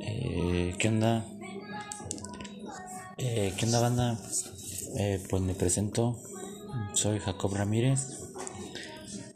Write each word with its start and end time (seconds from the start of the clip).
Eh, 0.00 0.74
¿Qué 0.78 0.88
onda? 0.88 1.24
Eh, 3.18 3.54
¿Qué 3.56 3.66
onda 3.66 3.80
banda? 3.80 4.18
Eh, 4.96 5.22
pues 5.28 5.42
me 5.42 5.54
presento, 5.54 6.16
soy 6.94 7.18
Jacob 7.18 7.54
Ramírez 7.54 8.32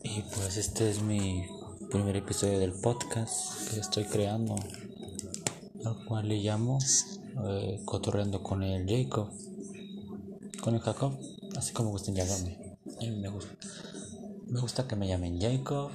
y 0.02 0.22
pues 0.34 0.56
este 0.56 0.90
es 0.90 1.02
mi 1.02 1.44
primer 1.90 2.16
episodio 2.16 2.58
del 2.58 2.72
podcast 2.72 3.68
que 3.68 3.80
estoy 3.80 4.05
creando, 4.05 4.57
al 5.85 6.05
cual 6.07 6.29
le 6.29 6.37
llamo 6.39 6.79
eh, 7.46 7.80
Cotorreando 7.85 8.43
con 8.43 8.62
el 8.62 8.89
Jacob, 8.89 9.29
con 10.62 10.75
el 10.75 10.80
Jacob, 10.80 11.19
así 11.57 11.73
como 11.73 11.91
gusten 11.91 12.14
llamarme. 12.14 12.79
Me 13.01 13.29
gusta, 13.29 13.53
me 14.46 14.61
gusta 14.61 14.87
que 14.87 14.96
me 14.96 15.09
llamen 15.09 15.41
Jacob 15.41 15.91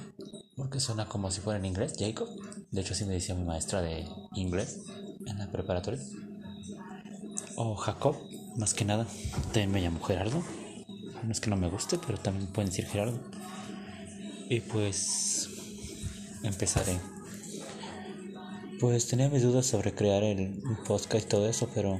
porque 0.56 0.80
suena 0.80 1.06
como 1.08 1.30
si 1.30 1.40
fuera 1.40 1.58
en 1.58 1.66
inglés, 1.66 1.94
Jacob. 1.98 2.28
De 2.70 2.80
hecho, 2.80 2.94
así 2.94 3.04
me 3.04 3.14
decía 3.14 3.34
mi 3.34 3.44
maestra 3.44 3.80
de 3.82 4.06
inglés 4.34 4.80
en 5.26 5.38
la 5.38 5.50
preparatoria. 5.50 6.00
O 7.56 7.74
Jacob, 7.76 8.16
más 8.56 8.74
que 8.74 8.84
nada. 8.84 9.06
También 9.44 9.70
me 9.70 9.80
llamo 9.80 10.02
Gerardo. 10.02 10.42
No 11.24 11.32
es 11.32 11.40
que 11.40 11.50
no 11.50 11.56
me 11.56 11.68
guste, 11.68 11.98
pero 12.06 12.18
también 12.18 12.46
pueden 12.48 12.70
decir 12.70 12.86
Gerardo. 12.86 13.18
Y 14.48 14.60
pues 14.60 15.48
empezaré. 16.42 16.98
Pues 18.78 19.08
tenía 19.08 19.28
mis 19.30 19.42
dudas 19.42 19.66
sobre 19.66 19.94
crear 19.94 20.22
el 20.22 20.60
podcast 20.86 21.24
y 21.24 21.28
todo 21.28 21.48
eso, 21.48 21.70
pero 21.74 21.98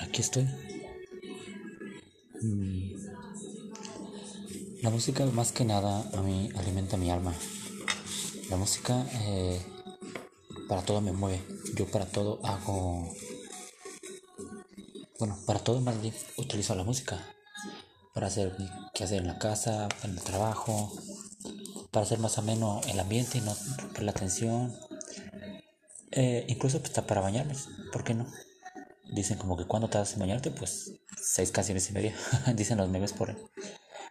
aquí 0.00 0.22
estoy. 0.22 0.48
Mm. 2.40 2.94
La 4.82 4.90
música 4.90 5.24
más 5.26 5.52
que 5.52 5.64
nada 5.64 6.08
a 6.12 6.22
mí 6.22 6.50
alimenta 6.56 6.96
mi 6.96 7.10
alma. 7.10 7.34
La 8.54 8.60
música 8.60 9.04
eh, 9.14 9.60
para 10.68 10.82
todo 10.82 11.00
me 11.00 11.10
mueve. 11.10 11.42
Yo 11.74 11.90
para 11.90 12.06
todo 12.06 12.38
hago... 12.46 13.12
Bueno, 15.18 15.36
para 15.44 15.58
todo 15.58 15.80
más 15.80 16.00
bien 16.00 16.14
utilizo 16.36 16.76
la 16.76 16.84
música. 16.84 17.18
Para 18.14 18.28
hacer 18.28 18.56
qué 18.94 19.02
hacer 19.02 19.22
en 19.22 19.26
la 19.26 19.40
casa, 19.40 19.88
en 20.04 20.12
el 20.12 20.20
trabajo. 20.20 20.92
Para 21.90 22.06
hacer 22.06 22.20
más 22.20 22.38
ameno 22.38 22.80
el 22.86 23.00
ambiente 23.00 23.38
y 23.38 23.40
no 23.40 23.56
romper 23.76 24.04
la 24.04 24.12
atención. 24.12 24.72
Eh, 26.12 26.44
incluso 26.46 26.80
hasta 26.80 27.08
para 27.08 27.22
bañarme. 27.22 27.56
¿Por 27.90 28.04
qué 28.04 28.14
no? 28.14 28.24
Dicen 29.10 29.36
como 29.36 29.56
que 29.56 29.64
cuando 29.64 29.90
te 29.90 29.98
haces 29.98 30.16
bañarte, 30.16 30.52
pues 30.52 30.92
seis 31.20 31.50
canciones 31.50 31.90
y 31.90 31.92
media. 31.92 32.14
Dicen 32.54 32.78
los 32.78 32.88
memes 32.88 33.14
por 33.14 33.30
ahí. 33.30 33.36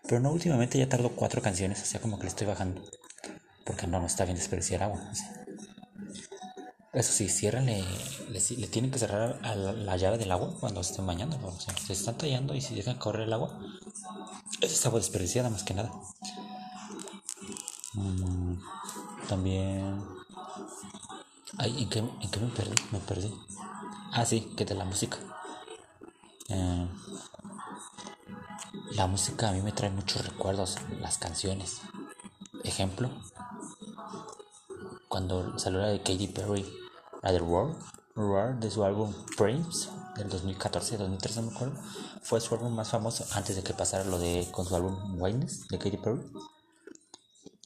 Pero 0.06 0.20
no, 0.20 0.34
últimamente 0.34 0.78
ya 0.78 0.90
tardo 0.90 1.16
cuatro 1.16 1.42
canciones, 1.42 1.81
o 1.81 1.86
sea, 1.86 2.02
como 2.02 2.18
que 2.18 2.23
le 2.23 2.30
estoy 2.30 2.46
bajando. 2.46 2.84
Porque 3.66 3.88
no, 3.88 4.00
no 4.00 4.06
está 4.06 4.25
bien 4.25 4.38
desperdiciar 4.38 4.83
agua. 4.83 5.02
Eso 6.94 7.11
sí, 7.11 7.28
ciérrale, 7.28 7.83
le, 8.30 8.39
le, 8.39 8.67
tienen 8.67 8.92
que 8.92 9.00
cerrar 9.00 9.39
a 9.42 9.56
la, 9.56 9.97
llave 9.97 10.19
del 10.19 10.31
agua 10.31 10.53
cuando 10.59 10.81
estén 10.81 11.08
bañando. 11.08 11.38
Se 11.88 11.94
están 11.94 12.17
tallando 12.17 12.53
y 12.53 12.61
si 12.61 12.75
dejan 12.75 12.97
correr 12.97 13.23
el 13.28 13.34
agua, 13.34 13.59
eso 14.61 14.73
es 14.75 14.86
agua 14.86 15.00
desperdiciada 15.00 15.50
más 15.50 15.64
que 15.64 15.73
nada. 15.73 15.91
Mm, 17.94 18.58
también... 19.28 20.03
Ay, 21.58 21.84
¿en 21.84 21.89
qué, 21.89 22.00
¿en 22.00 22.31
qué 22.31 22.39
me 22.39 22.47
perdí? 22.50 22.75
Me 22.91 23.00
perdí. 23.00 23.34
Ah, 24.11 24.25
sí, 24.25 24.53
que 24.56 24.64
de 24.64 24.75
la 24.75 24.86
música. 24.86 25.17
Eh, 26.50 26.88
la 28.91 29.08
música 29.08 29.50
a 29.50 29.52
mí 29.52 29.61
me 29.61 29.72
trae 29.72 29.89
muchos 29.89 30.23
recuerdos, 30.23 30.78
las 31.00 31.17
canciones. 31.17 31.81
Ejemplo, 32.64 33.09
cuando 35.14 35.59
salió 35.59 35.78
la 35.78 35.89
de 35.89 36.00
Katy 36.00 36.30
Perry, 36.30 36.66
la 37.22 37.31
de 37.31 37.38
Roar, 37.38 37.75
Roar 38.16 38.59
de 38.59 38.72
su 38.72 38.83
álbum 38.83 39.14
Frames 39.38 39.92
del 40.16 40.28
2014, 40.28 40.97
2013 40.97 41.42
no 41.42 41.52
me 41.52 41.56
acuerdo, 41.56 41.75
fue 42.24 42.41
su 42.41 42.56
álbum 42.56 42.74
más 42.74 42.90
famoso 42.90 43.23
antes 43.35 43.56
de 43.56 43.62
que 43.62 43.75
pasara 43.75 44.06
lo 44.06 44.18
de 44.18 44.47
con 44.52 44.66
su 44.66 44.75
álbum 44.75 45.22
Witness 45.22 45.68
de 45.68 45.78
Katy 45.78 45.97
Perry, 45.97 46.19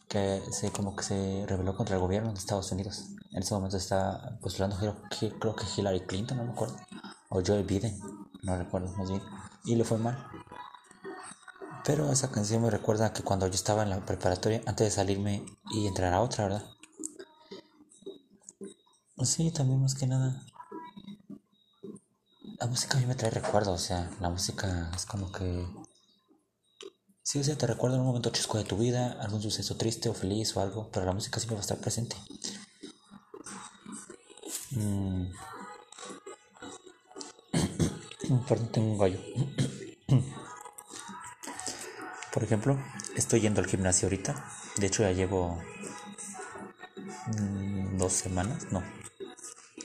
que 0.10 0.44
se 0.52 0.74
como 0.74 0.94
que 0.94 1.04
se 1.04 1.46
rebeló 1.48 1.74
contra 1.74 1.96
el 1.96 2.02
gobierno 2.02 2.34
de 2.34 2.38
Estados 2.38 2.70
Unidos. 2.74 3.12
En 3.32 3.44
ese 3.44 3.54
momento 3.54 3.78
está 3.78 4.38
postulando 4.42 4.76
creo 4.76 4.98
creo 5.40 5.56
que 5.56 5.64
Hillary 5.74 6.02
Clinton, 6.02 6.40
no 6.40 6.44
me 6.44 6.52
acuerdo, 6.52 6.76
o 7.30 7.42
Joe 7.48 7.64
Biden, 7.64 7.98
no 8.44 8.58
recuerdo 8.58 8.92
más 8.98 9.10
bien, 9.10 9.24
y 9.64 9.76
le 9.76 9.86
fue 9.86 9.98
mal. 9.98 10.28
Pero 11.86 12.12
esa 12.12 12.30
canción 12.30 12.64
me 12.64 12.70
recuerda 12.70 13.14
que 13.14 13.24
cuando 13.24 13.48
yo 13.48 13.54
estaba 13.54 13.84
en 13.84 13.92
la 13.92 14.06
preparatoria, 14.06 14.62
antes 14.66 14.88
de 14.88 14.92
salirme 14.92 15.46
y 15.72 15.88
entrar 15.88 16.14
a 16.14 16.20
otra, 16.20 16.44
¿verdad? 16.44 16.77
Sí, 19.24 19.52
también 19.52 19.82
más 19.82 19.96
que 19.96 20.06
nada. 20.06 20.46
La 22.60 22.68
música 22.68 22.98
a 22.98 23.02
mí 23.02 23.08
me 23.08 23.16
trae 23.16 23.32
recuerdos, 23.32 23.82
o 23.82 23.84
sea, 23.84 24.12
la 24.20 24.30
música 24.30 24.92
es 24.96 25.06
como 25.06 25.32
que... 25.32 25.68
Sí, 27.24 27.40
o 27.40 27.44
sea, 27.44 27.58
te 27.58 27.66
recuerda 27.68 27.98
un 27.98 28.06
momento 28.06 28.30
chisco 28.30 28.58
de 28.58 28.64
tu 28.64 28.78
vida, 28.78 29.18
algún 29.20 29.42
suceso 29.42 29.76
triste 29.76 30.08
o 30.10 30.14
feliz 30.14 30.56
o 30.56 30.62
algo, 30.62 30.90
pero 30.92 31.06
la 31.06 31.14
música 31.14 31.40
siempre 31.40 31.56
va 31.56 31.62
a 31.62 31.62
estar 31.62 31.80
presente. 31.80 32.16
Mm. 34.72 35.32
Perdón, 38.48 38.72
tengo 38.72 38.92
un 38.92 38.98
gallo. 38.98 39.20
Por 42.34 42.44
ejemplo, 42.44 42.80
estoy 43.16 43.42
yendo 43.42 43.62
al 43.62 43.68
gimnasio 43.68 44.06
ahorita. 44.06 44.46
De 44.78 44.88
hecho, 44.88 45.02
ya 45.04 45.12
llevo 45.12 45.60
mmm, 47.28 47.98
dos 47.98 48.14
semanas, 48.14 48.68
no, 48.72 48.84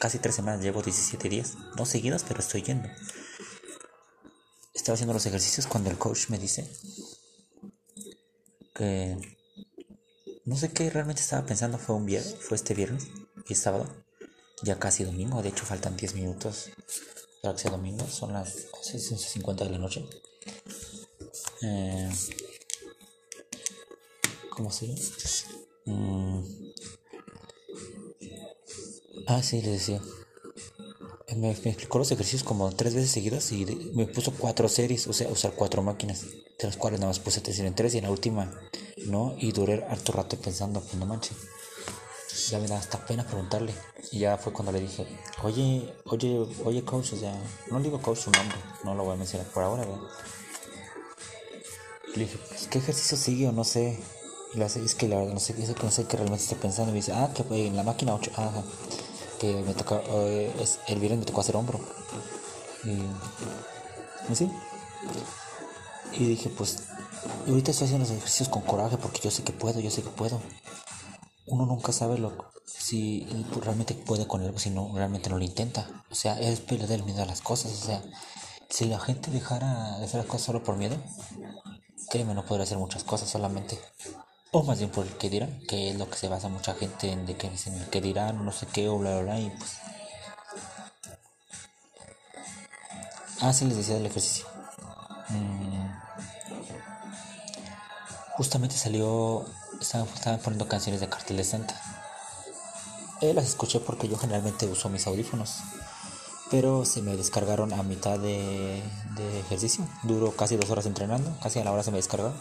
casi 0.02 0.18
tres 0.18 0.34
semanas, 0.34 0.60
llevo 0.60 0.82
17 0.82 1.28
días, 1.28 1.54
no 1.76 1.86
seguidas, 1.86 2.24
pero 2.26 2.40
estoy 2.40 2.62
yendo. 2.62 2.88
Estaba 4.74 4.94
haciendo 4.94 5.12
los 5.12 5.24
ejercicios 5.26 5.68
cuando 5.68 5.90
el 5.90 5.96
coach 5.96 6.28
me 6.28 6.40
dice 6.40 6.68
que 8.74 9.16
no 10.44 10.56
sé 10.56 10.72
qué 10.72 10.90
realmente 10.90 11.22
estaba 11.22 11.46
pensando, 11.46 11.78
fue 11.78 11.94
un 11.94 12.04
viernes, 12.04 12.34
fue 12.40 12.56
este 12.56 12.74
viernes 12.74 13.06
y 13.48 13.54
sábado, 13.54 13.86
ya 14.64 14.76
casi 14.80 15.04
domingo, 15.04 15.40
de 15.40 15.50
hecho 15.50 15.64
faltan 15.64 15.96
10 15.96 16.16
minutos 16.16 16.70
para 17.40 17.54
que 17.54 17.62
sea 17.62 17.70
domingo, 17.70 18.04
son 18.08 18.32
las 18.32 18.72
6.50 18.72 19.54
de 19.54 19.70
la 19.70 19.78
noche. 19.78 20.04
Eh, 21.62 22.10
¿Cómo 24.50 24.72
se 24.72 24.88
llama? 24.88 25.00
Mm. 25.84 26.71
Ah, 29.26 29.42
sí, 29.42 29.62
le 29.62 29.70
decía. 29.70 30.00
Me, 31.36 31.56
me, 31.64 31.70
explicó 31.70 31.98
los 31.98 32.10
ejercicios 32.10 32.42
como 32.44 32.70
tres 32.72 32.94
veces 32.94 33.10
seguidas 33.10 33.50
y 33.52 33.64
me 33.94 34.06
puso 34.06 34.32
cuatro 34.32 34.68
series, 34.68 35.06
o 35.06 35.14
sea, 35.14 35.28
usar 35.28 35.52
cuatro 35.52 35.82
máquinas, 35.82 36.26
de 36.58 36.66
las 36.66 36.76
cuales 36.76 37.00
nada 37.00 37.10
más 37.10 37.20
puse 37.20 37.40
atención 37.40 37.66
en 37.66 37.74
tres 37.74 37.94
y 37.94 37.98
en 37.98 38.04
la 38.04 38.10
última 38.10 38.52
no, 39.06 39.34
y 39.38 39.52
duré 39.52 39.84
harto 39.84 40.12
rato 40.12 40.36
pensando, 40.36 40.80
pues 40.80 40.94
no 40.94 41.06
manches. 41.06 41.36
Ya 42.50 42.58
me 42.58 42.66
da 42.66 42.78
hasta 42.78 43.04
pena 43.04 43.26
preguntarle. 43.26 43.74
Y 44.10 44.20
ya 44.20 44.36
fue 44.36 44.52
cuando 44.52 44.72
le 44.72 44.80
dije, 44.80 45.06
oye, 45.42 45.92
oye, 46.04 46.46
oye, 46.64 46.84
coach, 46.84 47.12
o 47.14 47.16
sea, 47.16 47.34
no 47.70 47.80
digo 47.80 48.00
coach 48.00 48.18
su 48.18 48.30
nombre, 48.30 48.56
no 48.84 48.94
lo 48.94 49.04
voy 49.04 49.14
a 49.14 49.16
mencionar 49.16 49.46
por 49.48 49.62
ahora, 49.62 49.84
¿verdad? 49.84 50.00
Le 52.14 52.24
dije, 52.24 52.38
pues, 52.48 52.68
¿qué 52.68 52.78
ejercicio 52.78 53.16
sigue 53.16 53.48
o 53.48 53.52
no 53.52 53.64
sé? 53.64 53.98
Y 54.54 54.58
le 54.58 54.64
hace, 54.64 54.84
es 54.84 54.94
que 54.94 55.08
la 55.08 55.16
verdad 55.16 55.32
no 55.32 55.40
sé, 55.40 55.54
no 55.54 55.90
sé 55.90 56.04
qué 56.04 56.16
realmente 56.16 56.42
estoy 56.42 56.58
pensando. 56.58 56.90
Y 56.90 56.92
me 56.92 57.00
dice, 57.00 57.12
ah, 57.12 57.32
que 57.34 57.66
en 57.66 57.76
la 57.76 57.82
máquina 57.82 58.14
8, 58.14 58.32
ah, 58.36 58.62
que 59.42 59.60
me 59.62 59.75
toca, 59.75 59.97
uh, 59.97 60.62
es, 60.62 60.78
el 60.86 61.00
viernes 61.00 61.19
me 61.19 61.26
tocó 61.26 61.41
hacer 61.41 61.56
hombro. 61.56 61.80
Y, 62.84 62.91
y 64.32 64.36
sí. 64.36 64.48
Y 66.12 66.26
dije, 66.26 66.48
pues, 66.48 66.84
ahorita 67.48 67.72
estoy 67.72 67.86
haciendo 67.86 68.06
los 68.06 68.16
ejercicios 68.16 68.48
con 68.48 68.62
coraje 68.62 68.98
porque 68.98 69.19
yo 69.20 69.32
sé 69.32 69.42
que 69.42 69.52
puedo, 69.52 69.81
yo 69.81 69.91
sé 69.91 70.02
que 70.02 70.10
puedo. 70.10 70.41
Uno 71.47 71.66
nunca 71.66 71.91
sabe 71.91 72.19
lo, 72.19 72.52
si 72.64 73.26
realmente 73.61 73.94
puede 73.94 74.28
con 74.28 74.43
algo, 74.43 74.61
si 74.61 74.70
no, 74.70 74.93
realmente 74.94 75.28
no 75.28 75.38
lo 75.38 75.44
intenta. 75.44 75.88
O 76.08 76.14
sea, 76.14 76.38
es 76.40 76.61
perder 76.61 77.00
el 77.00 77.05
miedo 77.05 77.25
a 77.25 77.26
las 77.26 77.40
cosas. 77.40 77.72
O 77.72 77.84
sea, 77.84 78.00
si 78.70 78.84
la 78.84 79.00
gente 79.00 79.32
dejara 79.32 79.99
de 79.99 80.05
hacer 80.05 80.19
las 80.19 80.26
cosas 80.26 80.46
solo 80.46 80.62
por 80.62 80.76
miedo, 80.76 80.96
créeme, 82.11 82.32
no 82.32 82.46
podría 82.46 82.62
hacer 82.62 82.78
muchas 82.78 83.02
cosas 83.02 83.28
solamente. 83.28 83.76
O 84.54 84.62
más 84.62 84.78
bien 84.78 84.90
por 84.90 85.06
el 85.06 85.12
que 85.16 85.31
dirán, 85.31 85.60
que 85.66 85.90
es 85.90 85.96
lo 85.96 86.10
que 86.10 86.16
se 86.16 86.28
basa 86.28 86.49
mucha 86.49 86.75
gente 86.75 87.10
en 87.10 87.25
de 87.25 87.37
que 87.37 87.49
dicen 87.49 87.75
el 87.75 87.88
que 87.88 88.02
dirán, 88.02 88.44
no 88.44 88.52
sé 88.52 88.66
qué, 88.66 88.87
o 88.87 88.99
bla 88.99 89.12
bla 89.12 89.22
bla, 89.22 89.40
y 89.40 89.49
pues. 89.49 89.78
Ah, 93.40 93.52
sí, 93.54 93.64
les 93.64 93.78
decía 93.78 93.94
del 93.94 94.06
ejercicio. 94.06 94.46
Mm. 95.31 95.90
Justamente 98.37 98.76
salió. 98.76 99.46
Estaban, 99.81 100.06
estaban, 100.08 100.38
poniendo 100.40 100.69
canciones 100.69 101.00
de 101.00 101.08
Cartel 101.08 101.38
de 101.38 101.44
Santa. 101.44 101.81
Eh, 103.22 103.32
las 103.32 103.46
escuché 103.46 103.81
porque 103.81 104.06
yo 104.06 104.19
generalmente 104.19 104.66
uso 104.66 104.90
mis 104.90 105.06
audífonos. 105.06 105.60
Pero 106.50 106.84
se 106.84 107.00
me 107.00 107.16
descargaron 107.16 107.72
a 107.72 107.82
mitad 107.82 108.19
de, 108.19 108.82
ejercicio. 109.40 109.87
Duró 110.02 110.37
casi 110.37 110.56
dos 110.56 110.69
horas 110.70 110.84
entrenando. 110.84 111.34
Casi 111.43 111.58
a 111.58 111.64
la 111.64 111.72
hora 111.72 111.82
se 111.82 111.90
me 111.90 111.96
descargaron. 111.96 112.38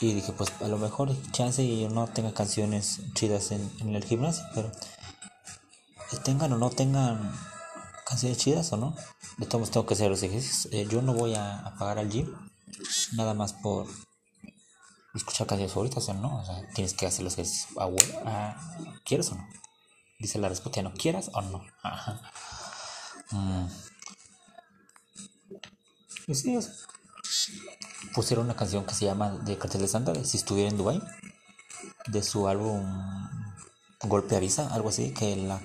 Y 0.00 0.14
dije, 0.14 0.32
pues 0.32 0.52
a 0.60 0.68
lo 0.68 0.78
mejor 0.78 1.10
chance 1.32 1.62
y 1.62 1.82
yo 1.82 1.90
no 1.90 2.06
tenga 2.06 2.32
canciones 2.32 3.00
chidas 3.14 3.50
en, 3.50 3.70
en 3.80 3.96
el 3.96 4.04
gimnasio, 4.04 4.44
pero 4.54 4.70
tengan 6.24 6.52
o 6.52 6.58
no 6.58 6.70
tengan 6.70 7.32
canciones 8.06 8.38
chidas 8.38 8.72
o 8.72 8.76
no, 8.76 8.96
de 9.36 9.46
todos 9.46 9.70
tengo 9.70 9.86
que 9.86 9.94
hacer 9.94 10.10
los 10.10 10.22
ejercicios. 10.22 10.72
Eh, 10.72 10.86
yo 10.88 11.02
no 11.02 11.12
voy 11.12 11.34
a, 11.34 11.74
pagar 11.78 11.98
al 11.98 12.08
gym 12.08 12.34
nada 13.12 13.34
más 13.34 13.52
por 13.52 13.86
escuchar 15.14 15.46
canciones 15.46 15.72
favoritas 15.72 16.08
o 16.08 16.14
no, 16.14 16.42
tienes 16.74 16.94
que 16.94 17.06
hacer 17.06 17.24
los 17.24 17.34
ejercicios. 17.34 17.76
Ah, 18.24 18.56
¿Quieres 19.04 19.30
o 19.30 19.34
no? 19.34 19.46
Dice 20.18 20.38
la 20.38 20.48
respuesta, 20.48 20.82
¿no 20.82 20.92
quieras 20.94 21.30
o 21.34 21.42
no? 21.42 21.64
Ajá. 21.82 22.20
Mm. 23.30 23.66
Y 26.28 26.34
sí, 26.34 26.58
pusieron 28.18 28.46
una 28.46 28.56
canción 28.56 28.84
que 28.84 28.94
se 28.94 29.04
llama 29.04 29.30
de 29.30 29.56
Cartel 29.56 29.80
de 29.80 29.86
Santa, 29.86 30.10
de 30.12 30.24
Si 30.24 30.38
estuviera 30.38 30.68
en 30.68 30.76
Dubai, 30.76 31.00
de 32.08 32.20
su 32.24 32.48
álbum 32.48 32.84
Golpe 34.02 34.34
Avisa, 34.34 34.74
algo 34.74 34.88
así, 34.88 35.14
que 35.14 35.36
la, 35.36 35.62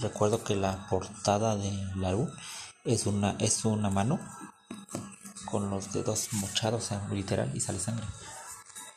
recuerdo 0.00 0.42
que 0.42 0.56
la 0.56 0.86
portada 0.88 1.56
del 1.56 2.02
álbum 2.02 2.30
es 2.86 3.04
una, 3.04 3.36
es 3.38 3.66
una 3.66 3.90
mano 3.90 4.18
con 5.44 5.68
los 5.68 5.92
dedos 5.92 6.32
mochados, 6.32 6.88
literal, 7.12 7.50
y 7.54 7.60
sale 7.60 7.78
sangre. 7.78 8.06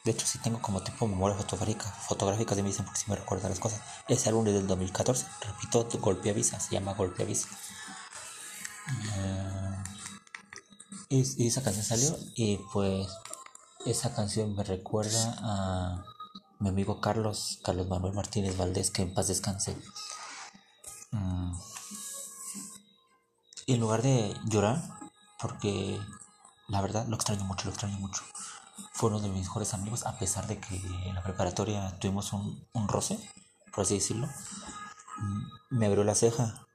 De 0.05 0.11
hecho, 0.11 0.25
sí 0.25 0.39
tengo 0.39 0.61
como 0.61 0.81
tipo 0.81 1.05
memoria 1.05 1.35
fotográfica, 1.35 1.83
fotográfica 1.83 2.55
de 2.55 2.63
me 2.63 2.69
dicen 2.69 2.85
porque 2.85 3.01
si 3.01 3.11
me 3.11 3.17
recuerda 3.17 3.49
las 3.49 3.59
cosas. 3.59 3.81
Ese 4.07 4.29
álbum 4.29 4.47
es 4.47 4.53
del 4.53 4.65
2014, 4.65 5.25
repito, 5.41 5.89
Golpe 5.99 6.29
Avisa, 6.29 6.57
se 6.61 6.71
llama 6.71 6.93
Golpe 6.93 7.23
Avisa. 7.23 7.49
Eh, 9.17 9.52
y, 11.13 11.47
esa 11.47 11.61
canción 11.61 11.85
salió 11.85 12.17
y 12.35 12.57
pues 12.71 13.07
esa 13.85 14.15
canción 14.15 14.55
me 14.55 14.63
recuerda 14.63 15.35
a 15.39 16.05
mi 16.59 16.69
amigo 16.69 17.01
Carlos, 17.01 17.59
Carlos 17.63 17.87
Manuel 17.87 18.13
Martínez 18.13 18.57
Valdés, 18.57 18.89
que 18.89 19.03
en 19.03 19.13
paz 19.13 19.27
descanse. 19.27 19.77
Mm. 21.11 21.53
En 23.67 23.79
lugar 23.79 24.01
de 24.01 24.33
llorar, 24.45 24.81
porque 25.39 25.99
la 26.67 26.81
verdad 26.81 27.05
lo 27.07 27.15
extraño 27.15 27.43
mucho, 27.45 27.65
lo 27.65 27.71
extraño 27.71 27.99
mucho. 27.99 28.23
Fue 28.93 29.09
uno 29.09 29.19
de 29.19 29.29
mis 29.29 29.41
mejores 29.41 29.73
amigos, 29.73 30.05
a 30.05 30.17
pesar 30.17 30.47
de 30.47 30.59
que 30.59 30.75
en 30.75 31.15
la 31.15 31.23
preparatoria 31.23 31.97
tuvimos 31.99 32.33
un, 32.33 32.67
un 32.73 32.87
roce, 32.87 33.19
por 33.73 33.83
así 33.83 33.95
decirlo. 33.95 34.27
Mm, 35.17 35.77
me 35.77 35.85
abrió 35.85 36.03
la 36.03 36.15
ceja 36.15 36.65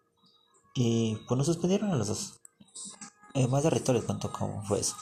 y 0.74 1.16
pues 1.26 1.36
nos 1.38 1.46
suspendieron 1.46 1.90
a 1.90 1.96
los 1.96 2.08
dos. 2.08 2.38
Eh, 3.38 3.46
más 3.46 3.62
de 3.62 3.70
reto 3.70 3.92
les 3.92 4.02
cuento 4.02 4.32
cómo 4.32 4.64
fue 4.64 4.80
eso. 4.80 4.96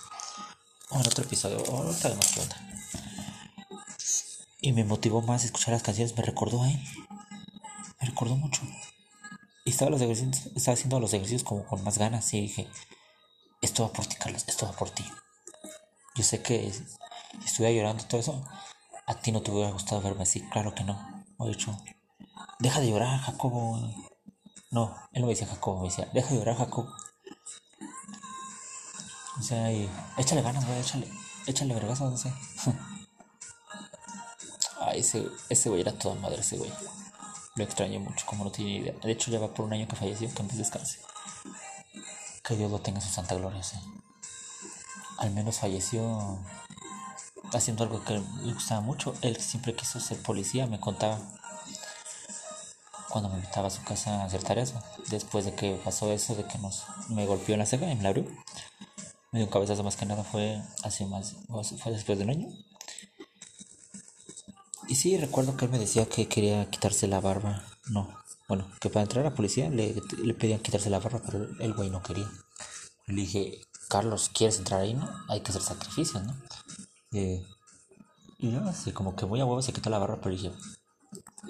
En 0.91 1.01
otro 1.01 1.25
episodio, 1.25 1.57
ahorita 1.57 2.11
vemos 2.11 2.27
qué 2.35 2.41
onda. 2.43 2.57
Y 4.61 4.73
me 4.73 4.85
motivó 4.85 5.23
más 5.23 5.43
escuchar 5.45 5.73
las 5.73 5.83
canciones, 5.83 6.15
me 6.15 6.23
recordó 6.23 6.63
a 6.63 6.69
él. 6.69 6.79
Me 7.99 8.09
recordó 8.09 8.37
mucho. 8.37 8.61
Y 9.65 9.71
estaba, 9.71 9.91
los 9.91 10.03
estaba 10.03 10.75
haciendo 10.75 11.01
los 11.01 11.15
ejercicios 11.15 11.45
como 11.45 11.65
con 11.65 11.83
más 11.83 11.97
ganas 11.97 12.35
y 12.35 12.43
dije, 12.43 12.69
esto 13.63 13.85
va 13.85 13.93
por 13.95 14.05
ti, 14.05 14.17
Carlos, 14.17 14.45
esto 14.47 14.67
va 14.67 14.73
por 14.73 14.91
ti. 14.91 15.05
Yo 16.15 16.23
sé 16.23 16.43
que 16.43 16.71
estuviera 17.43 17.75
llorando 17.75 18.05
todo 18.05 18.21
eso, 18.21 18.45
a 19.07 19.15
ti 19.15 19.33
no 19.33 19.41
te 19.41 19.51
hubiera 19.51 19.71
gustado 19.71 20.03
verme 20.03 20.25
así, 20.25 20.43
claro 20.51 20.75
que 20.75 20.85
no. 20.85 21.25
He 21.41 21.49
dicho, 21.49 21.75
deja 22.59 22.81
de 22.81 22.91
llorar, 22.91 23.19
Jacobo. 23.19 23.81
No, 24.71 24.95
él 25.13 25.23
no 25.23 25.27
me 25.27 25.33
decía 25.33 25.47
Jacobo, 25.47 25.81
me 25.81 25.89
decía, 25.89 26.07
deja 26.13 26.29
de 26.29 26.37
llorar, 26.37 26.59
Jacobo. 26.59 26.93
O 29.39 29.43
sea, 29.43 29.71
y 29.71 29.89
échale 30.17 30.43
ganas, 30.43 30.67
güey, 30.67 30.81
échale, 30.81 31.07
échale 31.47 31.75
vergazo, 31.75 32.11
no 32.11 32.17
sé. 32.17 32.33
Ay, 34.81 35.01
ese, 35.01 35.27
ese 35.49 35.69
güey 35.69 35.83
era 35.83 35.93
toda 35.93 36.15
madre, 36.15 36.41
ese 36.41 36.57
güey. 36.57 36.73
Lo 37.55 37.65
extraño 37.65 38.01
mucho, 38.01 38.27
como 38.27 38.45
no 38.45 38.51
tiene 38.51 38.77
idea. 38.79 38.95
De 39.03 39.13
hecho, 39.13 39.31
ya 39.31 39.39
va 39.39 39.53
por 39.53 39.67
un 39.67 39.73
año 39.73 39.89
que 39.89 39.97
falleció, 39.97 40.33
que 40.33 40.43
antes 40.43 40.59
descanse. 40.59 41.01
Que 42.45 42.57
Dios 42.57 42.71
lo 42.71 42.81
tenga 42.81 42.99
en 43.01 43.07
su 43.07 43.13
santa 43.13 43.35
gloria, 43.35 43.63
sí. 43.63 43.77
Al 45.19 45.31
menos 45.31 45.59
falleció 45.59 46.39
haciendo 47.53 47.85
algo 47.85 48.05
que 48.05 48.15
le 48.15 48.53
gustaba 48.53 48.81
mucho. 48.81 49.15
Él 49.23 49.37
siempre 49.41 49.75
quiso 49.75 50.01
ser 50.01 50.21
policía, 50.23 50.67
me 50.67 50.81
contaba. 50.81 51.19
Cuando 53.09 53.31
me 53.31 53.37
invitaba 53.37 53.69
a 53.69 53.71
su 53.71 53.83
casa 53.83 54.23
a 54.23 54.25
hacer 54.27 54.43
tareas, 54.43 54.75
después 55.09 55.47
de 55.47 55.55
que 55.55 55.81
pasó 55.83 56.13
eso, 56.13 56.35
de 56.35 56.45
que 56.45 56.59
nos, 56.59 56.85
me 57.09 57.25
golpeó 57.25 57.55
en 57.55 57.61
la 57.61 57.67
ceja 57.67 57.87
me 57.87 58.03
la 58.03 58.11
abrió 58.11 58.27
me 59.33 59.41
dio 59.41 59.47
un 59.47 59.53
cabezazo 59.53 59.83
más 59.83 59.97
que 59.97 60.07
nada 60.07 60.25
fue 60.25 60.63
hace 60.83 61.07
más 61.07 61.37
fue 61.83 61.93
después 61.93 62.19
de 62.19 62.25
un 62.25 62.31
año. 62.31 62.49
Y 64.89 64.95
sí 64.95 65.17
recuerdo 65.17 65.57
que 65.57 65.65
él 65.65 65.71
me 65.71 65.79
decía 65.79 66.09
que 66.09 66.29
quería 66.29 66.71
quitarse 66.71 67.09
la 67.09 67.21
barba 67.21 67.63
no 67.89 68.09
bueno 68.49 68.71
que 68.81 68.89
para 68.89 69.03
entrar 69.03 69.27
a 69.27 69.31
la 69.31 69.35
policía 69.35 69.69
le, 69.69 70.01
le 70.23 70.35
pedían 70.35 70.61
quitarse 70.61 70.91
la 70.91 71.01
barba 71.01 71.21
pero 71.25 71.49
el 71.59 71.75
güey 71.75 71.91
no 71.91 72.03
quería. 72.03 72.31
Le 73.07 73.23
dije 73.23 73.61
Carlos 73.89 74.31
quieres 74.33 74.59
entrar 74.59 74.81
ahí 74.81 74.95
no 74.95 75.09
hay 75.29 75.41
que 75.41 75.51
hacer 75.51 75.63
sacrificios 75.63 76.23
no 76.23 76.35
eh, 77.13 77.45
y 78.39 78.53
yo 78.53 78.61
así 78.65 78.93
como 78.93 79.17
que 79.17 79.27
muy 79.27 79.41
a 79.41 79.45
huevo 79.45 79.63
se 79.63 79.73
quitó 79.73 79.91
la 79.91 79.99
barba 79.99 80.19
pero 80.21 80.35
dije 80.35 80.53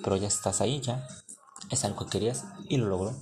pero 0.03 0.17
ya 0.17 0.29
estás 0.29 0.61
ahí 0.61 0.81
ya 0.81 1.07
es 1.71 1.85
algo 1.85 2.05
que 2.05 2.11
querías 2.11 2.45
y 2.69 2.77
lo 2.77 2.87
logró 2.87 3.17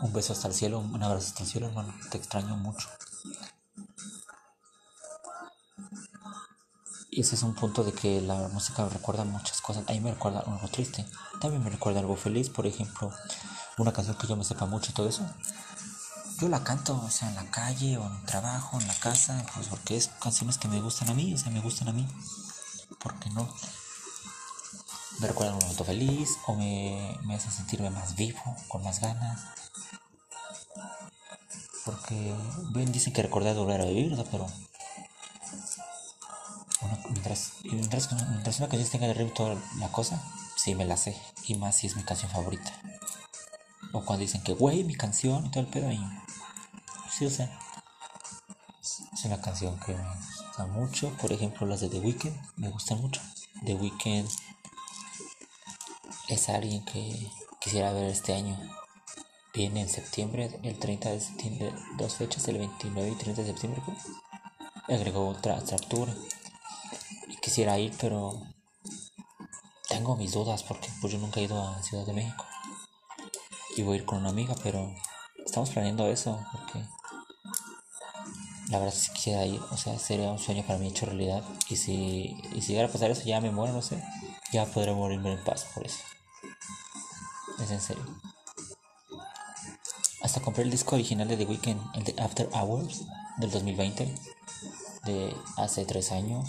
un 0.00 0.12
beso 0.12 0.32
hasta 0.32 0.48
el 0.48 0.54
cielo, 0.54 0.78
un 0.78 1.02
abrazo 1.02 1.28
hasta 1.28 1.42
el 1.42 1.48
cielo, 1.48 1.68
hermano. 1.68 1.94
Te 2.10 2.18
extraño 2.18 2.56
mucho. 2.56 2.88
Y 7.10 7.22
ese 7.22 7.34
es 7.34 7.42
un 7.42 7.54
punto 7.54 7.82
de 7.82 7.92
que 7.92 8.20
la 8.20 8.48
música 8.48 8.88
recuerda 8.88 9.24
muchas 9.24 9.60
cosas. 9.60 9.84
A 9.88 9.92
mí 9.92 10.00
me 10.00 10.12
recuerda 10.12 10.40
algo 10.40 10.68
triste. 10.68 11.04
También 11.40 11.62
me 11.62 11.70
recuerda 11.70 12.00
algo 12.00 12.16
feliz. 12.16 12.48
Por 12.48 12.66
ejemplo, 12.66 13.12
una 13.78 13.92
canción 13.92 14.16
que 14.16 14.28
yo 14.28 14.36
me 14.36 14.44
sepa 14.44 14.66
mucho 14.66 14.92
y 14.92 14.94
todo 14.94 15.08
eso. 15.08 15.26
Yo 16.38 16.48
la 16.48 16.62
canto, 16.62 16.98
o 17.04 17.10
sea, 17.10 17.28
en 17.28 17.34
la 17.34 17.50
calle 17.50 17.98
o 17.98 18.06
en 18.06 18.14
el 18.14 18.24
trabajo, 18.24 18.80
en 18.80 18.86
la 18.86 18.94
casa, 18.94 19.44
pues 19.54 19.66
porque 19.66 19.96
es 19.96 20.08
canciones 20.22 20.56
que 20.56 20.68
me 20.68 20.80
gustan 20.80 21.10
a 21.10 21.14
mí, 21.14 21.34
o 21.34 21.36
sea, 21.36 21.50
me 21.50 21.60
gustan 21.60 21.88
a 21.88 21.92
mí. 21.92 22.06
¿Por 22.98 23.18
qué 23.18 23.28
no? 23.30 23.48
Me 25.20 25.28
recuerda 25.28 25.52
un 25.52 25.58
momento 25.60 25.84
feliz 25.84 26.38
o 26.46 26.54
me, 26.54 27.18
me 27.24 27.34
hace 27.34 27.50
sentirme 27.50 27.90
más 27.90 28.16
vivo, 28.16 28.40
con 28.68 28.82
más 28.82 29.00
ganas 29.00 29.40
porque 31.84 32.34
bien 32.72 32.92
dicen 32.92 33.12
que 33.12 33.22
recordar 33.22 33.56
volver 33.56 33.80
a 33.80 33.84
vivir, 33.84 34.16
pero 34.30 34.46
mientras, 37.10 37.52
mientras, 37.64 38.12
mientras, 38.12 38.58
una 38.58 38.68
canción 38.68 38.90
tenga 38.90 39.06
de 39.06 39.12
arriba 39.12 39.34
toda 39.34 39.56
la 39.78 39.90
cosa, 39.90 40.22
sí 40.56 40.74
me 40.74 40.84
la 40.84 40.96
sé, 40.96 41.16
y 41.46 41.54
más 41.54 41.76
si 41.76 41.86
es 41.86 41.96
mi 41.96 42.02
canción 42.02 42.30
favorita. 42.30 42.72
O 43.92 44.04
cuando 44.04 44.22
dicen 44.22 44.42
que, 44.42 44.52
güey, 44.52 44.84
mi 44.84 44.94
canción 44.94 45.46
y 45.46 45.50
todo 45.50 45.64
el 45.64 45.68
pedo, 45.68 45.90
y 45.90 46.00
sí, 47.10 47.26
o 47.26 47.30
sea, 47.30 47.58
es 48.80 49.24
una 49.24 49.40
canción 49.40 49.78
que 49.80 49.94
me 49.94 50.04
gusta 50.04 50.66
mucho. 50.66 51.10
Por 51.16 51.32
ejemplo, 51.32 51.66
las 51.66 51.80
de 51.80 51.88
The 51.88 52.00
Weeknd 52.00 52.36
me 52.56 52.68
gustan 52.68 53.00
mucho. 53.00 53.20
The 53.64 53.74
Weeknd 53.74 54.28
es 56.34 56.48
alguien 56.48 56.84
que 56.84 57.30
quisiera 57.60 57.92
ver 57.92 58.10
este 58.10 58.34
año 58.34 58.58
viene 59.52 59.82
en 59.82 59.88
septiembre, 59.88 60.58
el 60.62 60.78
30 60.78 61.10
de 61.10 61.20
septiembre, 61.20 61.72
dos 61.96 62.14
fechas, 62.14 62.46
el 62.48 62.58
29 62.58 63.10
y 63.10 63.14
30 63.16 63.42
de 63.42 63.48
septiembre, 63.48 63.82
pues, 63.84 63.98
agregó 64.88 65.28
otra, 65.28 65.56
altura. 65.56 66.14
Y 67.28 67.36
quisiera 67.36 67.78
ir, 67.78 67.94
pero 68.00 68.40
tengo 69.88 70.16
mis 70.16 70.32
dudas 70.32 70.62
porque 70.62 70.88
pues 71.00 71.12
yo 71.12 71.18
nunca 71.18 71.40
he 71.40 71.44
ido 71.44 71.60
a 71.60 71.82
Ciudad 71.82 72.06
de 72.06 72.12
México. 72.12 72.44
Y 73.76 73.82
voy 73.82 73.94
a 73.94 74.00
ir 74.00 74.06
con 74.06 74.18
una 74.18 74.30
amiga, 74.30 74.54
pero 74.62 74.94
estamos 75.44 75.70
planeando 75.70 76.08
eso 76.08 76.40
porque 76.52 76.84
la 78.68 78.78
verdad 78.78 78.94
si 78.94 79.12
quisiera 79.12 79.44
ir, 79.46 79.60
o 79.70 79.76
sea, 79.76 79.98
sería 79.98 80.30
un 80.30 80.38
sueño 80.38 80.64
para 80.64 80.78
mí 80.78 80.88
hecho 80.88 81.06
realidad. 81.06 81.42
Y 81.68 81.76
si, 81.76 82.36
y 82.54 82.62
si 82.62 82.68
llegara 82.72 82.88
a 82.88 82.92
pasar 82.92 83.10
eso, 83.10 83.24
ya 83.24 83.40
me 83.40 83.50
muero, 83.50 83.72
no 83.72 83.82
sé, 83.82 84.02
ya 84.52 84.66
podré 84.66 84.94
morirme 84.94 85.32
en 85.32 85.44
paz 85.44 85.66
por 85.74 85.86
eso. 85.86 85.98
Es 87.62 87.70
en 87.70 87.80
serio. 87.80 88.04
Hasta 90.22 90.40
compré 90.40 90.64
el 90.64 90.70
disco 90.70 90.96
original 90.96 91.28
de 91.28 91.36
The 91.36 91.46
Weeknd, 91.46 91.80
el 91.94 92.04
de 92.04 92.22
After 92.22 92.48
Hours 92.52 93.02
del 93.38 93.50
2020, 93.50 94.14
de 95.04 95.36
hace 95.56 95.84
tres 95.84 96.12
años. 96.12 96.48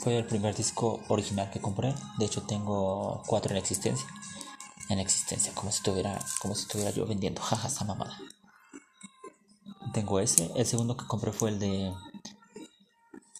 Fue 0.00 0.18
el 0.18 0.26
primer 0.26 0.54
disco 0.54 1.00
original 1.08 1.50
que 1.50 1.60
compré. 1.60 1.94
De 2.18 2.26
hecho, 2.26 2.42
tengo 2.42 3.22
cuatro 3.26 3.52
en 3.52 3.58
existencia. 3.58 4.06
En 4.88 4.98
existencia, 4.98 5.52
como 5.54 5.70
si 5.70 5.78
estuviera, 5.78 6.18
como 6.40 6.54
si 6.54 6.62
estuviera 6.62 6.90
yo 6.90 7.06
vendiendo. 7.06 7.42
Jaja, 7.42 7.68
esa 7.68 7.84
mamada. 7.84 8.18
Tengo 9.92 10.20
ese. 10.20 10.50
El 10.54 10.66
segundo 10.66 10.96
que 10.96 11.06
compré 11.06 11.32
fue 11.32 11.50
el 11.50 11.58
de. 11.58 11.92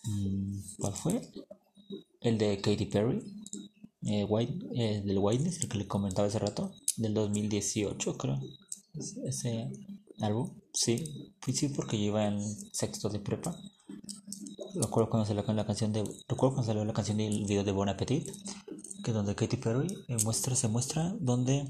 Mm, 0.05 0.59
¿Cuál 0.79 0.95
fue? 0.95 1.33
El 2.21 2.39
de 2.39 2.61
Katy 2.61 2.87
Perry. 2.87 3.23
Eh, 4.03 4.25
White, 4.25 4.67
eh, 4.75 5.03
del 5.05 5.19
Whiteness, 5.19 5.61
el 5.61 5.69
que 5.69 5.79
le 5.79 5.87
comentaba 5.87 6.29
hace 6.29 6.39
rato. 6.39 6.73
Del 6.97 7.15
2018, 7.15 8.17
creo. 8.17 8.41
Ese 9.25 9.71
álbum, 10.21 10.51
sí, 10.73 11.35
pues 11.41 11.59
sí, 11.59 11.69
porque 11.69 11.99
yo 11.99 12.05
iba 12.05 12.27
en 12.27 12.41
sexto 12.73 13.09
de 13.09 13.21
prepa. 13.21 13.55
recuerdo 14.75 15.11
cuando 15.11 15.27
salió 15.27 15.43
la 15.43 15.67
canción 15.67 15.93
de 15.93 16.03
recuerdo 16.29 16.55
cuando 16.55 16.65
salió 16.65 16.85
la 16.85 16.93
canción 16.93 17.19
del 17.19 17.45
video 17.45 17.65
de 17.65 17.73
Bon 17.73 17.89
Appetit 17.89 18.31
que 19.05 19.13
donde 19.13 19.35
Katy 19.35 19.57
Perry 19.59 19.87
eh, 20.09 20.17
muestra 20.25 20.57
se 20.57 20.69
muestra 20.69 21.15
donde 21.21 21.67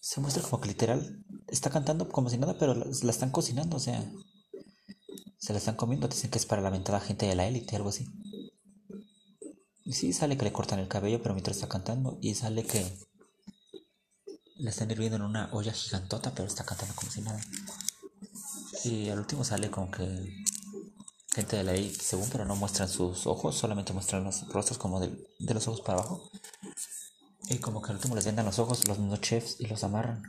se 0.00 0.20
muestra 0.20 0.42
como 0.42 0.60
que 0.60 0.68
literal 0.68 1.24
está 1.48 1.70
cantando 1.70 2.08
como 2.08 2.28
si 2.28 2.38
nada 2.38 2.56
pero 2.58 2.74
la, 2.74 2.86
la 2.86 3.10
están 3.10 3.30
cocinando 3.30 3.76
o 3.76 3.80
sea 3.80 4.02
se 5.38 5.52
la 5.52 5.58
están 5.58 5.74
comiendo. 5.74 6.06
Dicen 6.08 6.30
que 6.30 6.38
es 6.38 6.46
para 6.46 6.62
la 6.62 6.70
ventada 6.70 7.00
gente 7.00 7.26
de 7.26 7.34
la 7.34 7.46
élite 7.46 7.76
algo 7.76 7.88
así 7.90 8.06
sí 9.92 10.12
sale 10.12 10.36
que 10.36 10.44
le 10.44 10.52
cortan 10.52 10.78
el 10.78 10.88
cabello 10.88 11.22
pero 11.22 11.34
mientras 11.34 11.56
está 11.56 11.68
cantando 11.68 12.18
y 12.20 12.34
sale 12.34 12.64
que 12.64 12.84
la 14.56 14.70
están 14.70 14.90
hirviendo 14.90 15.16
en 15.16 15.22
una 15.22 15.50
olla 15.52 15.72
gigantota 15.72 16.32
pero 16.34 16.46
está 16.46 16.64
cantando 16.64 16.94
como 16.94 17.10
si 17.10 17.22
nada 17.22 17.40
y 18.84 19.08
al 19.10 19.18
último 19.18 19.44
sale 19.44 19.70
como 19.70 19.90
que 19.90 20.04
gente 21.34 21.56
de 21.56 21.64
la 21.64 21.72
ley, 21.72 21.94
según, 21.94 22.28
pero 22.30 22.44
no 22.44 22.56
muestran 22.56 22.88
sus 22.88 23.26
ojos, 23.26 23.56
solamente 23.56 23.92
muestran 23.92 24.24
los 24.24 24.46
rostros 24.48 24.78
como 24.78 25.00
de, 25.00 25.08
de 25.38 25.54
los 25.54 25.66
ojos 25.66 25.80
para 25.80 25.98
abajo. 25.98 26.30
Y 27.48 27.58
como 27.58 27.80
que 27.80 27.90
al 27.90 27.96
último 27.96 28.14
les 28.14 28.26
vendan 28.26 28.46
los 28.46 28.58
ojos 28.58 28.86
los 28.86 28.98
mismos 28.98 29.20
chefs 29.20 29.60
y 29.60 29.66
los 29.66 29.82
amarran. 29.84 30.22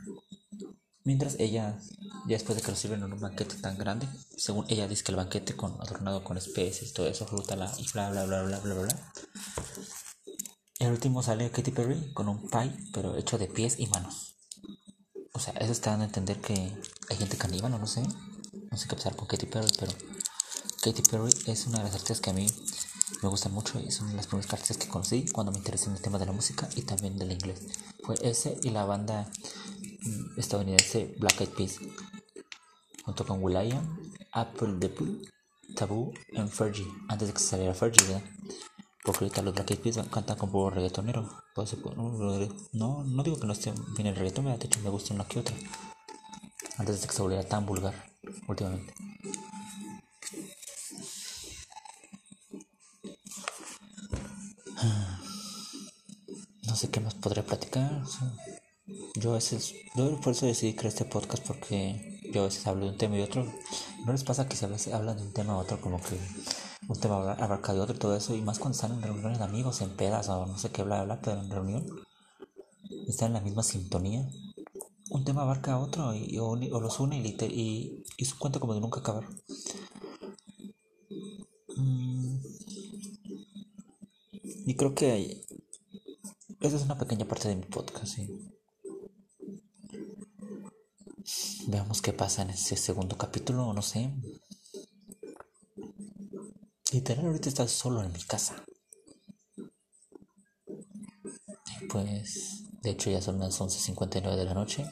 Mientras 1.04 1.36
ella, 1.38 1.78
ya 2.26 2.36
después 2.36 2.56
de 2.56 2.62
que 2.62 2.70
lo 2.70 2.76
sirven 2.76 3.02
en 3.02 3.12
un 3.12 3.20
banquete 3.20 3.56
tan 3.56 3.76
grande, 3.76 4.08
según 4.36 4.66
ella 4.68 4.88
dice 4.88 5.04
que 5.04 5.12
el 5.12 5.16
banquete 5.16 5.56
con, 5.56 5.80
adornado 5.80 6.24
con 6.24 6.36
especies, 6.36 6.92
todo 6.92 7.06
eso, 7.06 7.26
fruta, 7.26 7.56
la, 7.56 7.72
y 7.78 7.86
bla 7.92 8.10
bla 8.10 8.24
bla 8.24 8.42
bla 8.42 8.58
bla 8.58 8.74
bla. 8.74 9.12
El 10.78 10.90
último 10.90 11.22
sale 11.22 11.50
Katy 11.50 11.70
Perry 11.70 12.12
con 12.12 12.28
un 12.28 12.48
pie, 12.50 12.74
pero 12.92 13.16
hecho 13.16 13.38
de 13.38 13.46
pies 13.46 13.76
y 13.78 13.86
manos. 13.86 14.36
O 15.32 15.38
sea, 15.38 15.54
eso 15.54 15.72
está 15.72 15.90
dando 15.90 16.04
a 16.04 16.06
entender 16.06 16.40
que 16.40 16.54
hay 16.54 17.16
gente 17.16 17.36
caníbal 17.36 17.70
no 17.70 17.86
sé. 17.86 18.02
No 18.70 18.76
sé 18.76 18.88
qué 18.88 18.96
pasar 18.96 19.16
con 19.16 19.26
Katy 19.26 19.46
Perry, 19.46 19.68
pero 19.78 19.92
Katy 20.82 21.02
Perry 21.02 21.32
es 21.46 21.66
una 21.66 21.78
de 21.78 21.84
las 21.84 21.94
artistas 21.94 22.20
que 22.20 22.30
a 22.30 22.32
mí 22.34 22.46
me 23.22 23.28
gustan 23.28 23.52
mucho 23.52 23.80
y 23.80 23.90
son 23.90 24.14
las 24.16 24.26
primeras 24.26 24.52
artistas 24.52 24.76
que 24.76 24.88
conocí 24.88 25.26
cuando 25.32 25.52
me 25.52 25.58
interesé 25.58 25.86
en 25.86 25.96
el 25.96 26.02
tema 26.02 26.18
de 26.18 26.26
la 26.26 26.32
música 26.32 26.68
y 26.76 26.82
también 26.82 27.18
del 27.18 27.32
inglés. 27.32 27.62
Fue 28.02 28.16
ese 28.22 28.58
y 28.62 28.70
la 28.70 28.84
banda 28.84 29.30
mm, 29.80 30.38
estadounidense 30.38 31.14
Black 31.18 31.40
Eyed 31.40 31.50
Peas, 31.50 31.78
junto 33.04 33.26
con 33.26 33.42
will.i.am, 33.42 34.12
Apple 34.32 34.78
Taboo 35.76 36.12
y 36.32 36.40
Fergie, 36.48 36.86
antes 37.08 37.28
de 37.28 37.34
que 37.34 37.40
saliera 37.40 37.74
Fergie, 37.74 38.06
¿verdad? 38.06 38.22
Porque 39.04 39.24
ahorita 39.24 39.42
los 39.42 39.54
Black 39.54 39.70
Eyed 39.70 40.06
cantan 40.10 40.38
con 40.38 40.50
puro 40.50 40.70
reggaetonero. 40.70 41.28
No, 42.72 43.04
no 43.04 43.22
digo 43.22 43.38
que 43.38 43.46
no 43.46 43.52
esté 43.52 43.72
bien 43.94 44.06
el 44.06 44.16
reggaeton, 44.16 44.46
de 44.46 44.54
hecho 44.54 44.80
me 44.80 44.88
gusta 44.88 45.12
una 45.12 45.26
que 45.26 45.40
otra. 45.40 45.54
Antes 46.78 47.02
de 47.02 47.06
que 47.06 47.12
se 47.12 47.20
volviera 47.20 47.46
tan 47.46 47.66
vulgar 47.66 47.94
últimamente. 48.48 48.94
no 56.66 56.74
sé 56.74 56.90
qué 56.90 57.00
más 57.00 57.14
podría 57.14 57.44
platicar. 57.44 58.04
yo 59.16 59.32
a 59.32 59.34
veces, 59.34 59.74
yo 59.94 60.18
por 60.20 60.32
eso 60.32 60.46
decidí 60.46 60.74
crear 60.74 60.94
este 60.94 61.04
podcast 61.04 61.46
porque 61.46 62.13
yo 62.34 62.42
a 62.42 62.46
veces 62.46 62.66
hablo 62.66 62.86
de 62.86 62.90
un 62.92 62.98
tema 62.98 63.16
y 63.16 63.22
otro. 63.22 63.46
¿No 64.04 64.12
les 64.12 64.24
pasa 64.24 64.48
que 64.48 64.56
si 64.56 64.64
a 64.64 64.68
veces 64.68 64.92
hablan 64.92 65.16
de 65.16 65.22
un 65.22 65.32
tema 65.32 65.56
u 65.56 65.60
otro 65.60 65.80
como 65.80 66.00
que 66.00 66.18
un 66.88 66.98
tema 66.98 67.32
abarca 67.32 67.72
de 67.72 67.80
otro 67.80 67.94
y 67.94 67.98
todo 67.98 68.16
eso? 68.16 68.34
Y 68.34 68.42
más 68.42 68.58
cuando 68.58 68.74
están 68.74 68.92
en 68.92 69.02
reuniones 69.02 69.38
de 69.38 69.44
amigos, 69.44 69.80
en 69.80 69.90
pedas 69.90 70.28
o 70.28 70.44
no 70.44 70.58
sé 70.58 70.70
qué, 70.70 70.82
bla, 70.82 71.04
bla, 71.04 71.20
pero 71.20 71.40
en 71.40 71.50
reunión 71.50 71.86
están 73.06 73.28
en 73.28 73.34
la 73.34 73.40
misma 73.40 73.62
sintonía. 73.62 74.28
Un 75.10 75.24
tema 75.24 75.42
abarca 75.42 75.74
a 75.74 75.78
otro 75.78 76.12
y, 76.14 76.38
o, 76.38 76.56
los 76.56 76.98
une 76.98 77.18
y, 77.18 77.36
y, 77.44 78.04
y 78.16 78.24
su 78.24 78.36
cuenta 78.38 78.58
como 78.58 78.74
de 78.74 78.80
nunca 78.80 79.00
acabar. 79.00 79.28
Mm. 81.76 82.38
Y 84.66 84.74
creo 84.76 84.94
que 84.94 85.44
esa 86.60 86.76
es 86.76 86.82
una 86.82 86.98
pequeña 86.98 87.26
parte 87.26 87.48
de 87.48 87.56
mi 87.56 87.66
podcast. 87.66 88.18
Veamos 91.74 92.00
qué 92.02 92.12
pasa 92.12 92.42
en 92.42 92.50
ese 92.50 92.76
segundo 92.76 93.18
capítulo, 93.18 93.72
no 93.72 93.82
sé. 93.82 94.14
Literal, 96.92 97.26
ahorita 97.26 97.48
estás 97.48 97.72
solo 97.72 98.04
en 98.04 98.12
mi 98.12 98.22
casa. 98.22 98.64
pues, 101.90 102.62
de 102.80 102.90
hecho, 102.90 103.10
ya 103.10 103.20
son 103.20 103.40
las 103.40 103.60
11.59 103.60 104.36
de 104.36 104.44
la 104.44 104.54
noche 104.54 104.88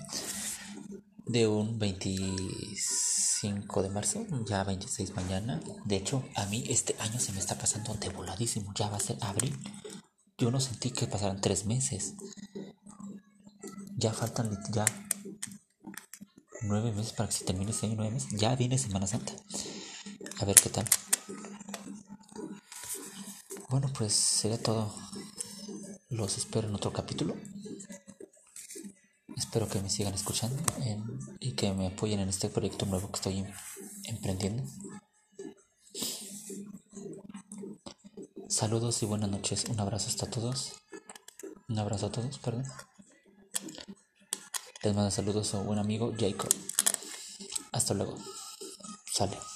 de 1.26 1.46
un 1.46 1.78
25 1.78 3.82
de 3.84 3.88
marzo, 3.88 4.26
ya 4.48 4.64
26 4.64 5.14
mañana. 5.14 5.60
De 5.84 5.94
hecho, 5.94 6.24
a 6.34 6.46
mí 6.46 6.64
este 6.68 6.96
año 6.98 7.20
se 7.20 7.30
me 7.30 7.38
está 7.38 7.56
pasando 7.56 7.94
de 7.94 8.08
voladísimo. 8.08 8.72
Ya 8.74 8.88
va 8.88 8.96
a 8.96 9.00
ser 9.00 9.18
abril. 9.20 9.56
Yo 10.36 10.50
no 10.50 10.58
sentí 10.58 10.90
que 10.90 11.06
pasaran 11.06 11.40
tres 11.40 11.64
meses. 11.64 12.14
Ya 13.96 14.12
faltan 14.12 14.58
ya 14.72 14.84
nueve 16.64 16.92
meses 16.92 17.12
para 17.12 17.28
que 17.28 17.36
se 17.36 17.44
termine 17.44 17.70
ese 17.70 17.86
año, 17.86 17.96
nueve 17.96 18.12
meses. 18.12 18.30
Ya 18.32 18.54
viene 18.56 18.78
Semana 18.78 19.06
Santa. 19.06 19.32
A 20.38 20.44
ver 20.44 20.56
qué 20.56 20.70
tal. 20.70 20.86
Bueno, 23.68 23.90
pues 23.96 24.12
sería 24.12 24.62
todo. 24.62 24.94
Los 26.10 26.36
espero 26.36 26.68
en 26.68 26.74
otro 26.74 26.92
capítulo. 26.92 27.36
Espero 29.36 29.68
que 29.68 29.80
me 29.80 29.90
sigan 29.90 30.14
escuchando 30.14 30.62
y 31.40 31.52
que 31.52 31.72
me 31.72 31.86
apoyen 31.86 32.20
en 32.20 32.28
este 32.28 32.48
proyecto 32.48 32.86
nuevo 32.86 33.10
que 33.10 33.16
estoy 33.16 33.46
emprendiendo. 34.04 34.64
Saludos 38.48 39.02
y 39.02 39.06
buenas 39.06 39.30
noches. 39.30 39.64
Un 39.66 39.80
abrazo 39.80 40.08
hasta 40.08 40.28
todos. 40.28 40.74
Un 41.68 41.78
abrazo 41.78 42.06
a 42.06 42.12
todos, 42.12 42.38
perdón. 42.38 42.64
Les 44.84 44.92
mando 44.96 45.12
saludos 45.12 45.54
a 45.54 45.58
un 45.58 45.66
buen 45.66 45.78
amigo 45.78 46.12
Jacob. 46.18 46.50
Hasta 47.70 47.94
luego. 47.94 48.16
Sale. 49.12 49.51